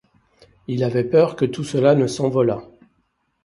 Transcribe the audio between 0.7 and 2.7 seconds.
avait peur que tout cela ne s’envolât.